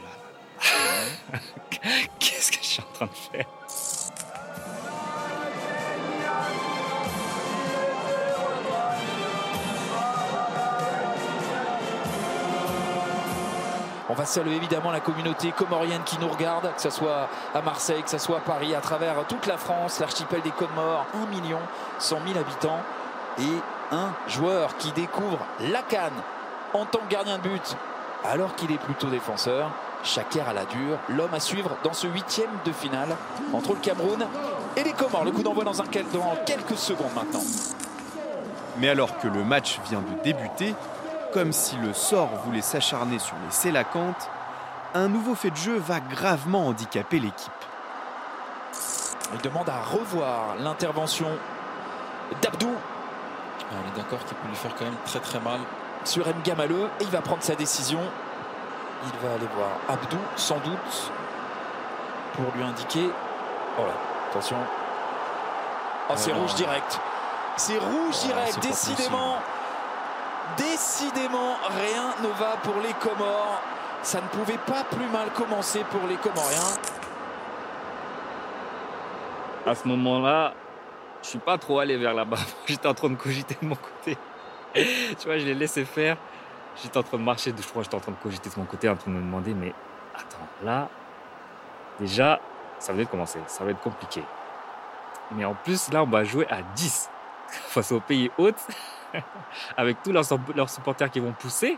là. 1.32 1.38
Qu'est-ce 2.20 2.52
que 2.52 2.58
je 2.62 2.66
suis 2.66 2.82
en 2.82 2.92
train 2.92 3.06
de 3.06 3.36
faire? 3.36 3.46
Va 14.18 14.24
saluer 14.24 14.56
évidemment 14.56 14.90
la 14.90 14.98
communauté 14.98 15.52
comorienne 15.52 16.02
qui 16.04 16.18
nous 16.18 16.28
regarde, 16.28 16.74
que 16.74 16.82
ce 16.82 16.90
soit 16.90 17.28
à 17.54 17.62
Marseille, 17.62 18.02
que 18.02 18.10
ce 18.10 18.18
soit 18.18 18.38
à 18.38 18.40
Paris, 18.40 18.74
à 18.74 18.80
travers 18.80 19.14
toute 19.28 19.46
la 19.46 19.56
France, 19.56 20.00
l'archipel 20.00 20.42
des 20.42 20.50
Comores, 20.50 21.06
1 21.14 21.26
million 21.26 21.60
100 22.00 22.18
000 22.26 22.38
habitants 22.38 22.80
et 23.38 23.94
un 23.94 24.08
joueur 24.26 24.76
qui 24.76 24.90
découvre 24.90 25.38
la 25.60 25.82
canne 25.82 26.20
en 26.74 26.84
tant 26.84 26.98
que 26.98 27.12
gardien 27.12 27.38
de 27.38 27.42
but 27.42 27.76
alors 28.24 28.56
qu'il 28.56 28.72
est 28.72 28.78
plutôt 28.78 29.06
défenseur. 29.06 29.70
Chaker 30.02 30.48
à 30.48 30.52
la 30.52 30.64
dure, 30.64 30.98
l'homme 31.08 31.34
à 31.34 31.40
suivre 31.40 31.76
dans 31.84 31.92
ce 31.92 32.08
huitième 32.08 32.50
de 32.64 32.72
finale 32.72 33.16
entre 33.52 33.74
le 33.74 33.80
Cameroun 33.80 34.26
et 34.76 34.82
les 34.82 34.92
Comores. 34.92 35.24
Le 35.24 35.30
coup 35.30 35.42
d'envoi 35.42 35.62
dans, 35.62 35.80
un, 35.80 35.84
dans 36.12 36.36
quelques 36.44 36.76
secondes 36.76 37.14
maintenant. 37.14 37.42
Mais 38.78 38.88
alors 38.88 39.16
que 39.18 39.28
le 39.28 39.44
match 39.44 39.78
vient 39.88 40.00
de 40.00 40.22
débuter, 40.22 40.74
comme 41.32 41.52
si 41.52 41.76
le 41.76 41.92
sort 41.92 42.30
voulait 42.44 42.62
s'acharner 42.62 43.18
sur 43.18 43.36
les 43.44 43.50
Sélacantes, 43.50 44.28
un 44.94 45.08
nouveau 45.08 45.34
fait 45.34 45.50
de 45.50 45.56
jeu 45.56 45.78
va 45.78 46.00
gravement 46.00 46.68
handicaper 46.68 47.18
l'équipe. 47.18 47.52
Il 49.34 49.40
demande 49.42 49.68
à 49.68 49.82
revoir 49.82 50.56
l'intervention 50.60 51.28
d'Abdou. 52.40 52.70
Ah, 53.70 53.74
on 53.74 53.92
est 53.92 54.02
d'accord 54.02 54.24
qu'il 54.24 54.36
peut 54.36 54.48
lui 54.48 54.56
faire 54.56 54.74
quand 54.74 54.84
même 54.84 54.96
très 55.04 55.20
très 55.20 55.40
mal. 55.40 55.60
Sur 56.04 56.26
M. 56.26 56.34
Gamaleux, 56.44 56.88
et 57.00 57.04
il 57.04 57.10
va 57.10 57.20
prendre 57.20 57.42
sa 57.42 57.54
décision. 57.54 58.00
Il 59.04 59.28
va 59.28 59.34
aller 59.34 59.48
voir 59.54 59.70
Abdou, 59.88 60.18
sans 60.36 60.58
doute, 60.58 61.12
pour 62.34 62.46
lui 62.56 62.62
indiquer. 62.62 63.10
Oh 63.78 63.82
là, 63.82 63.92
attention. 64.30 64.56
Oh, 66.08 66.14
c'est 66.16 66.32
rouge 66.32 66.54
direct. 66.54 66.98
C'est 67.56 67.78
rouge 67.78 68.16
Oh, 68.22 68.26
direct, 68.26 68.62
décidément. 68.62 69.36
Décidément, 70.58 71.54
rien 71.70 72.14
ne 72.22 72.28
va 72.38 72.56
pour 72.62 72.74
les 72.82 72.92
Comores. 72.94 73.62
Ça 74.02 74.20
ne 74.20 74.26
pouvait 74.28 74.58
pas 74.58 74.84
plus 74.84 75.06
mal 75.06 75.30
commencer 75.32 75.84
pour 75.90 76.06
les 76.08 76.16
Comoriens. 76.16 76.76
À 79.66 79.74
ce 79.74 79.86
moment-là, 79.88 80.54
je 81.22 81.28
suis 81.28 81.38
pas 81.38 81.58
trop 81.58 81.78
allé 81.78 81.96
vers 81.96 82.14
là-bas. 82.14 82.38
J'étais 82.66 82.88
en 82.88 82.94
train 82.94 83.10
de 83.10 83.16
cogiter 83.16 83.56
de 83.60 83.66
mon 83.66 83.76
côté. 83.76 84.16
tu 84.74 85.26
vois, 85.26 85.38
je 85.38 85.44
l'ai 85.44 85.54
laissé 85.54 85.84
faire. 85.84 86.16
J'étais 86.82 86.96
en 86.96 87.02
train 87.02 87.18
de 87.18 87.22
marcher, 87.22 87.52
je 87.56 87.66
crois 87.66 87.82
j'étais 87.82 87.96
en 87.96 88.00
train 88.00 88.12
de 88.12 88.16
cogiter 88.22 88.48
de 88.50 88.54
mon 88.56 88.64
côté, 88.64 88.88
en 88.88 88.94
train 88.94 89.10
de 89.10 89.16
me 89.16 89.20
demander, 89.20 89.52
mais 89.52 89.74
attends, 90.14 90.46
là, 90.62 90.88
déjà, 91.98 92.40
ça 92.78 92.92
venait 92.92 93.04
de 93.04 93.10
commencer, 93.10 93.40
ça 93.48 93.64
va 93.64 93.72
être 93.72 93.80
compliqué. 93.80 94.22
Mais 95.32 95.44
en 95.44 95.54
plus, 95.54 95.90
là, 95.92 96.04
on 96.04 96.06
va 96.06 96.22
jouer 96.22 96.46
à 96.48 96.62
10 96.62 97.10
face 97.48 97.90
aux 97.90 98.00
pays 98.00 98.30
hôtes, 98.38 98.64
avec 99.76 100.02
tous 100.02 100.12
leurs, 100.12 100.70
supporters 100.70 101.10
qui 101.10 101.20
vont 101.20 101.32
pousser. 101.32 101.72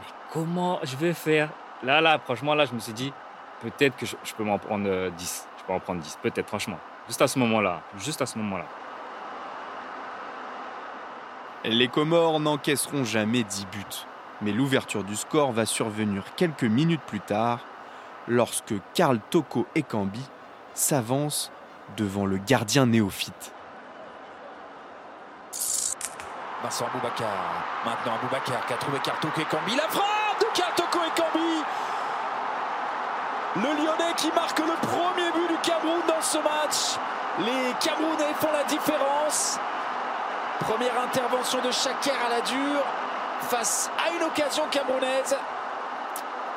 Mais 0.00 0.06
comment 0.32 0.78
je 0.82 0.96
vais 0.96 1.12
faire? 1.12 1.50
Là, 1.82 2.00
là, 2.00 2.18
franchement, 2.18 2.54
là, 2.54 2.64
je 2.66 2.72
me 2.72 2.78
suis 2.78 2.92
dit, 2.92 3.12
peut-être 3.60 3.96
que 3.96 4.06
je, 4.06 4.16
je 4.24 4.34
peux 4.34 4.44
m'en 4.44 4.58
prendre 4.58 4.88
euh, 4.88 5.10
10. 5.10 5.48
Je 5.58 5.64
peux 5.64 5.72
en 5.72 5.80
prendre 5.80 6.00
10, 6.00 6.18
peut-être, 6.22 6.48
franchement. 6.48 6.78
Juste 7.06 7.22
à 7.22 7.28
ce 7.28 7.38
moment-là, 7.38 7.80
juste 7.98 8.22
à 8.22 8.26
ce 8.26 8.38
moment-là. 8.38 8.66
Les 11.64 11.88
Comores 11.88 12.40
n'encaisseront 12.40 13.04
jamais 13.04 13.42
10 13.42 13.66
buts, 13.66 14.06
mais 14.40 14.52
l'ouverture 14.52 15.04
du 15.04 15.16
score 15.16 15.52
va 15.52 15.66
survenir 15.66 16.22
quelques 16.36 16.64
minutes 16.64 17.02
plus 17.06 17.20
tard, 17.20 17.60
lorsque 18.28 18.74
Karl 18.94 19.18
Toko 19.30 19.66
Ekambi 19.74 20.22
s'avance 20.72 21.50
devant 21.96 22.24
le 22.24 22.38
gardien 22.38 22.86
néophyte. 22.86 23.52
Vincent 26.62 26.86
Aboubacar. 26.86 27.28
Maintenant 27.84 28.14
Aboubacar 28.14 28.66
qui 28.66 28.72
a 28.74 28.76
trouvé 28.76 28.98
Kartoko 29.00 29.40
Ekambi. 29.40 29.76
La 29.76 29.88
frappe 29.88 30.40
de 30.40 30.46
Kartoko 30.56 30.98
Ekambi. 31.04 31.64
Le 33.56 33.82
Lyonnais 33.82 34.14
qui 34.16 34.30
marque 34.32 34.58
le 34.58 34.74
premier 34.86 35.30
but 35.32 35.48
du 35.48 35.58
Cameroun 35.62 36.02
dans 36.06 36.20
ce 36.20 36.38
match. 36.38 36.98
Les 37.38 37.72
Camerounais 37.80 38.34
font 38.34 38.52
la 38.52 38.64
différence. 38.64 39.58
Première 40.60 41.00
intervention 41.00 41.60
de 41.62 41.70
Chaker 41.70 42.14
à 42.26 42.30
la 42.30 42.40
dure 42.42 42.84
face 43.48 43.90
à 43.98 44.10
une 44.14 44.22
occasion 44.24 44.64
camerounaise. 44.70 45.36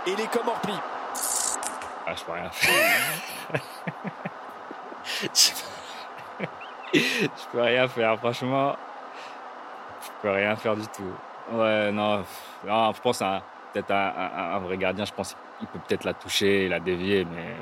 Et 0.06 0.16
les 0.16 0.28
Comores 0.28 0.60
plient. 0.60 0.82
Ah, 2.06 2.14
je 2.14 2.24
peux 2.24 2.34
rien 2.34 2.50
faire. 2.50 3.00
je 6.94 7.30
peux 7.52 7.62
rien 7.62 7.88
faire, 7.88 8.18
franchement. 8.20 8.76
Peux 10.24 10.32
rien 10.32 10.56
faire 10.56 10.78
du 10.78 10.88
tout. 10.88 11.12
Ouais, 11.52 11.92
non, 11.92 12.24
non 12.66 12.94
je 12.94 13.02
pense 13.02 13.22
à 13.22 13.44
peut-être 13.74 13.92
un, 13.92 14.60
vrai 14.60 14.78
gardien, 14.78 15.04
je 15.04 15.12
pense 15.12 15.36
qu'il 15.60 15.68
peut 15.68 15.80
peut-être 15.86 16.06
la 16.06 16.14
toucher, 16.14 16.70
la 16.70 16.80
dévier, 16.80 17.26
mais 17.26 17.58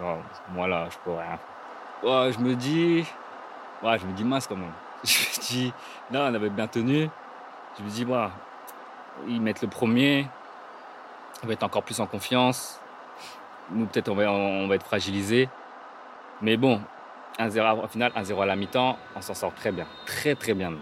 non, 0.00 0.18
moi 0.50 0.66
là, 0.66 0.88
je 0.90 0.96
peux 1.04 1.12
rien. 1.12 1.38
Ouais, 2.02 2.32
je 2.32 2.40
me 2.40 2.56
dis, 2.56 3.06
ouais, 3.84 3.98
je 4.00 4.04
me 4.04 4.12
dis 4.14 4.24
mince 4.24 4.48
quand 4.48 4.56
même. 4.56 4.72
Je 5.04 5.40
dis, 5.40 5.72
là, 6.10 6.28
on 6.28 6.34
avait 6.34 6.50
bien 6.50 6.66
tenu. 6.66 7.08
Je 7.78 7.84
me 7.84 7.88
dis, 7.88 8.02
voilà, 8.02 8.32
ils 9.28 9.40
mettent 9.40 9.62
le 9.62 9.68
premier, 9.68 10.26
on 11.44 11.46
va 11.46 11.52
être 11.52 11.62
encore 11.62 11.84
plus 11.84 12.00
en 12.00 12.06
confiance. 12.06 12.80
Nous, 13.70 13.86
peut-être, 13.86 14.08
on 14.08 14.16
va, 14.16 14.32
on 14.32 14.66
va 14.66 14.74
être 14.74 14.86
fragilisés. 14.86 15.48
Mais 16.42 16.56
bon, 16.56 16.80
1-0 17.38 17.84
au 17.84 17.86
final, 17.86 18.10
1-0 18.16 18.42
à 18.42 18.46
la 18.46 18.56
mi-temps, 18.56 18.98
on 19.14 19.20
s'en 19.20 19.34
sort 19.34 19.54
très 19.54 19.70
bien. 19.70 19.86
Très, 20.04 20.34
très 20.34 20.54
bien. 20.54 20.72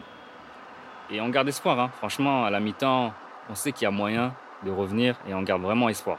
Et 1.11 1.21
on 1.21 1.29
garde 1.29 1.49
espoir. 1.49 1.79
Hein. 1.79 1.91
Franchement, 1.99 2.45
à 2.45 2.51
la 2.51 2.61
mi-temps, 2.61 3.13
on 3.51 3.55
sait 3.55 3.73
qu'il 3.73 3.85
y 3.85 3.87
a 3.87 3.91
moyen 3.91 4.35
de 4.65 4.71
revenir 4.71 5.17
et 5.29 5.35
on 5.35 5.43
garde 5.43 5.63
vraiment 5.63 5.89
espoir. 5.89 6.19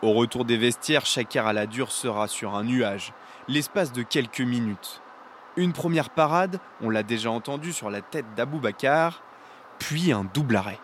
Au 0.00 0.12
retour 0.12 0.44
des 0.44 0.56
vestiaires, 0.56 1.04
Chaker 1.04 1.46
à 1.46 1.52
la 1.52 1.66
dure 1.66 1.90
sera 1.90 2.28
sur 2.28 2.54
un 2.54 2.64
nuage, 2.64 3.12
l'espace 3.48 3.92
de 3.92 4.02
quelques 4.02 4.40
minutes. 4.40 5.02
Une 5.56 5.72
première 5.72 6.10
parade, 6.10 6.60
on 6.80 6.88
l'a 6.88 7.02
déjà 7.02 7.30
entendu 7.30 7.72
sur 7.72 7.90
la 7.90 8.00
tête 8.00 8.26
d'Aboubacar, 8.36 9.22
puis 9.80 10.12
un 10.12 10.24
double 10.32 10.56
arrêt. 10.56 10.78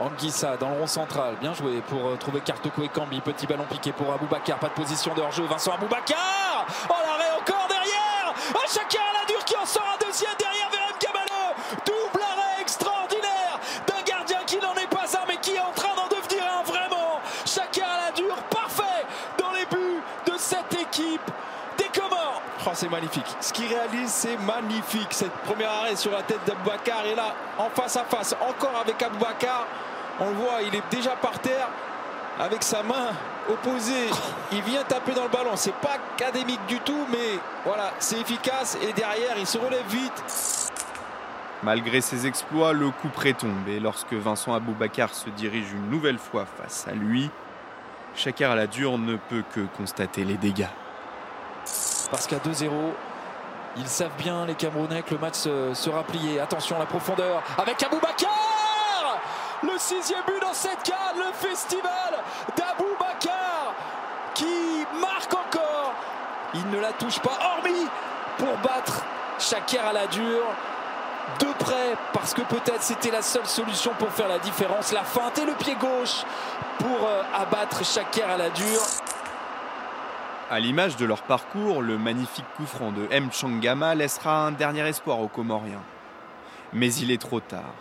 Anguissa 0.00 0.56
dans 0.56 0.70
le 0.70 0.80
rond 0.80 0.86
central, 0.86 1.34
bien 1.40 1.52
joué 1.52 1.82
pour 1.88 2.06
euh, 2.06 2.16
trouver 2.16 2.40
Kartoko 2.40 2.82
et 2.82 2.88
Kambi. 2.88 3.20
Petit 3.20 3.46
ballon 3.46 3.66
piqué 3.70 3.92
pour 3.92 4.10
Aboubacar, 4.10 4.58
pas 4.58 4.68
de 4.68 4.72
position 4.72 5.14
de 5.14 5.20
hors-jeu. 5.20 5.44
Vincent 5.44 5.72
Aboubacar 5.74 6.39
Oh, 22.66 22.70
c'est 22.74 22.90
magnifique. 22.90 23.24
Ce 23.40 23.52
qu'il 23.52 23.66
réalise, 23.66 24.10
c'est 24.10 24.36
magnifique. 24.36 25.08
Cette 25.10 25.32
première 25.44 25.70
arrêt 25.70 25.96
sur 25.96 26.12
la 26.12 26.22
tête 26.22 26.40
d'Aboubacar 26.46 27.06
et 27.06 27.14
là, 27.14 27.34
en 27.58 27.70
face 27.70 27.96
à 27.96 28.04
face, 28.04 28.36
encore 28.40 28.78
avec 28.80 29.02
Aboubacar. 29.02 29.66
On 30.20 30.28
le 30.28 30.34
voit, 30.34 30.62
il 30.62 30.74
est 30.74 30.82
déjà 30.90 31.16
par 31.16 31.38
terre 31.38 31.68
avec 32.38 32.62
sa 32.62 32.82
main 32.82 33.08
opposée. 33.48 34.10
Il 34.52 34.62
vient 34.62 34.82
taper 34.84 35.12
dans 35.12 35.24
le 35.24 35.30
ballon. 35.30 35.52
C'est 35.56 35.74
pas 35.76 35.96
académique 36.16 36.64
du 36.68 36.78
tout, 36.80 37.06
mais 37.10 37.38
voilà, 37.64 37.92
c'est 37.98 38.20
efficace. 38.20 38.76
Et 38.82 38.92
derrière, 38.92 39.38
il 39.38 39.46
se 39.46 39.56
relève 39.56 39.86
vite. 39.88 40.70
Malgré 41.62 42.00
ses 42.00 42.26
exploits, 42.26 42.72
le 42.72 42.90
coup 42.90 43.08
près 43.08 43.34
tombe 43.34 43.68
et 43.68 43.80
lorsque 43.80 44.14
Vincent 44.14 44.54
Aboubacar 44.54 45.14
se 45.14 45.28
dirige 45.30 45.72
une 45.72 45.90
nouvelle 45.90 46.18
fois 46.18 46.46
face 46.46 46.86
à 46.88 46.92
lui, 46.92 47.30
la 48.40 48.66
dure 48.66 48.98
ne 48.98 49.16
peut 49.16 49.44
que 49.54 49.60
constater 49.76 50.24
les 50.24 50.36
dégâts. 50.36 50.66
Parce 52.10 52.26
qu'à 52.26 52.36
2-0, 52.38 52.70
Ils 53.76 53.86
savent 53.86 54.16
bien, 54.18 54.46
les 54.46 54.54
Camerounais, 54.54 55.02
que 55.02 55.14
le 55.14 55.20
match 55.20 55.46
sera 55.74 56.02
plié. 56.02 56.40
Attention, 56.40 56.78
la 56.78 56.86
profondeur 56.86 57.40
avec 57.56 57.80
Aboubacar 57.82 59.20
Le 59.62 59.78
sixième 59.78 60.24
but 60.26 60.40
dans 60.40 60.52
cette 60.52 60.82
cadre, 60.82 61.18
le 61.18 61.32
festival 61.32 62.18
d'Aboubacar 62.56 63.74
qui 64.34 64.84
marque 65.00 65.32
encore. 65.32 65.92
Il 66.54 66.68
ne 66.70 66.80
la 66.80 66.92
touche 66.92 67.20
pas, 67.20 67.38
hormis 67.40 67.86
pour 68.38 68.56
battre 68.58 69.04
Chaker 69.38 69.86
à 69.86 69.92
la 69.92 70.06
dure. 70.06 70.46
De 71.38 71.46
près, 71.64 71.94
parce 72.12 72.34
que 72.34 72.42
peut-être 72.42 72.82
c'était 72.82 73.10
la 73.10 73.22
seule 73.22 73.46
solution 73.46 73.92
pour 73.98 74.10
faire 74.10 74.28
la 74.28 74.38
différence. 74.38 74.92
La 74.92 75.04
feinte 75.04 75.38
et 75.38 75.44
le 75.44 75.52
pied 75.52 75.76
gauche 75.76 76.24
pour 76.78 77.06
euh, 77.06 77.22
abattre 77.34 77.84
Chaker 77.84 78.28
à 78.28 78.36
la 78.36 78.50
dure. 78.50 78.82
À 80.50 80.58
l'image 80.58 80.96
de 80.96 81.04
leur 81.06 81.22
parcours, 81.22 81.80
le 81.80 81.96
magnifique 81.96 82.44
coup 82.56 82.66
franc 82.66 82.90
de 82.90 83.06
M. 83.12 83.30
Changama 83.30 83.94
laissera 83.94 84.48
un 84.48 84.50
dernier 84.50 84.80
espoir 84.80 85.20
aux 85.20 85.28
Comoriens. 85.28 85.84
Mais 86.72 86.92
il 86.92 87.12
est 87.12 87.20
trop 87.20 87.38
tard. 87.38 87.72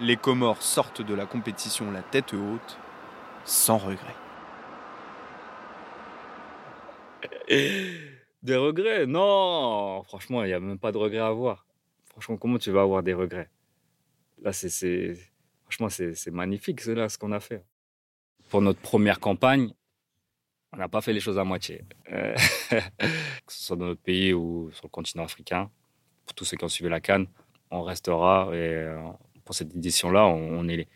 Les 0.00 0.16
Comores 0.16 0.62
sortent 0.62 1.00
de 1.00 1.14
la 1.14 1.26
compétition 1.26 1.92
la 1.92 2.02
tête 2.02 2.34
haute, 2.34 2.76
sans 3.44 3.78
regret. 3.78 4.16
Des 8.42 8.56
regrets? 8.56 9.06
Non 9.06 10.02
Franchement, 10.02 10.42
il 10.42 10.48
n'y 10.48 10.54
a 10.54 10.58
même 10.58 10.80
pas 10.80 10.90
de 10.90 10.98
regrets 10.98 11.18
à 11.18 11.28
avoir. 11.28 11.64
Franchement, 12.10 12.36
comment 12.36 12.58
tu 12.58 12.72
vas 12.72 12.82
avoir 12.82 13.04
des 13.04 13.14
regrets? 13.14 13.48
Là, 14.42 14.52
c'est, 14.52 15.14
franchement, 15.62 15.88
c'est, 15.88 16.32
magnifique, 16.32 16.80
cela, 16.80 17.08
ce 17.08 17.16
qu'on 17.16 17.30
a 17.30 17.38
fait. 17.38 17.64
Pour 18.50 18.60
notre 18.60 18.80
première 18.80 19.20
campagne, 19.20 19.72
on 20.72 20.78
n'a 20.78 20.88
pas 20.88 21.00
fait 21.00 21.12
les 21.12 21.20
choses 21.20 21.38
à 21.38 21.44
moitié. 21.44 21.84
Euh, 22.12 22.34
que 22.70 23.52
ce 23.52 23.66
soit 23.66 23.76
dans 23.76 23.86
notre 23.86 24.00
pays 24.00 24.32
ou 24.32 24.70
sur 24.72 24.86
le 24.86 24.90
continent 24.90 25.24
africain, 25.24 25.70
pour 26.26 26.34
tous 26.34 26.44
ceux 26.44 26.56
qui 26.56 26.64
ont 26.64 26.68
suivi 26.68 26.88
la 26.88 27.00
Cannes, 27.00 27.26
on 27.70 27.82
restera. 27.82 28.48
Et 28.52 28.56
euh, 28.56 28.98
pour 29.44 29.54
cette 29.54 29.74
édition-là, 29.74 30.26
on, 30.26 30.66
est, 30.68 30.88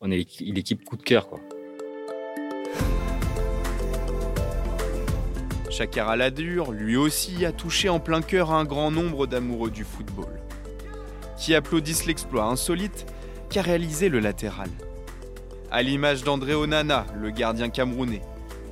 on 0.00 0.10
est 0.10 0.40
l'équipe 0.40 0.84
coup 0.84 0.96
de 0.96 1.02
cœur. 1.02 1.28
Chakar 5.70 6.08
Aladur, 6.08 6.72
lui 6.72 6.96
aussi, 6.96 7.44
a 7.44 7.52
touché 7.52 7.88
en 7.88 8.00
plein 8.00 8.22
cœur 8.22 8.52
un 8.52 8.64
grand 8.64 8.90
nombre 8.90 9.26
d'amoureux 9.26 9.70
du 9.70 9.84
football, 9.84 10.40
qui 11.36 11.54
applaudissent 11.54 12.06
l'exploit 12.06 12.44
insolite 12.44 13.12
qu'a 13.50 13.62
réalisé 13.62 14.08
le 14.08 14.20
latéral. 14.20 14.70
À 15.70 15.82
l'image 15.82 16.22
d'André 16.22 16.54
Onana, 16.54 17.04
le 17.14 17.30
gardien 17.30 17.68
camerounais, 17.68 18.22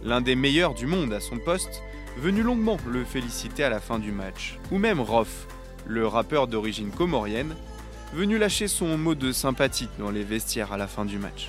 l'un 0.05 0.21
des 0.21 0.37
meilleurs 0.37 0.75
du 0.75 0.87
monde 0.87 1.13
à 1.13 1.21
son 1.21 1.39
poste, 1.39 1.83
venu 2.19 2.43
longuement 2.43 2.77
le 2.87 3.05
féliciter 3.05 3.65
à 3.65 3.71
la 3.71 3.81
fin 3.81 3.99
du 3.99 4.13
match. 4.13 4.59
Ou 4.71 4.79
même 4.79 5.01
Roff, 5.01 5.47
le 5.87 6.07
rappeur 6.07 6.47
d'origine 6.47 6.91
comorienne, 6.91 7.55
venu 8.13 8.39
lâcher 8.39 8.69
son 8.69 8.97
mot 8.97 9.15
de 9.15 9.33
sympathie 9.33 9.89
dans 9.99 10.11
les 10.11 10.23
vestiaires 10.23 10.73
à 10.73 10.77
la 10.77 10.87
fin 10.87 11.05
du 11.05 11.19
match. 11.19 11.49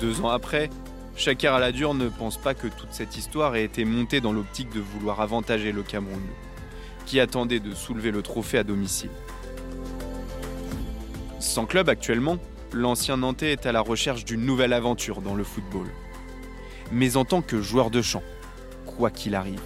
Deux 0.00 0.20
ans 0.20 0.28
après, 0.28 0.68
Shakir 1.16 1.54
Aladur 1.54 1.94
ne 1.94 2.08
pense 2.08 2.36
pas 2.36 2.54
que 2.54 2.66
toute 2.66 2.92
cette 2.92 3.16
histoire 3.16 3.54
ait 3.54 3.64
été 3.64 3.84
montée 3.84 4.20
dans 4.20 4.32
l'optique 4.32 4.70
de 4.70 4.80
vouloir 4.80 5.20
avantager 5.20 5.70
le 5.70 5.82
Cameroun, 5.82 6.20
qui 7.06 7.20
attendait 7.20 7.60
de 7.60 7.74
soulever 7.74 8.10
le 8.10 8.20
trophée 8.20 8.58
à 8.58 8.64
domicile. 8.64 9.10
Sans 11.38 11.66
club 11.66 11.88
actuellement, 11.88 12.38
l'ancien 12.74 13.16
Nantais 13.16 13.52
est 13.52 13.66
à 13.66 13.72
la 13.72 13.80
recherche 13.80 14.24
d'une 14.24 14.44
nouvelle 14.44 14.72
aventure 14.72 15.22
dans 15.22 15.34
le 15.34 15.44
football. 15.44 15.86
Mais 16.92 17.16
en 17.16 17.24
tant 17.24 17.40
que 17.40 17.62
joueur 17.62 17.90
de 17.90 18.02
champ, 18.02 18.22
quoi 18.84 19.10
qu'il 19.10 19.34
arrive. 19.34 19.60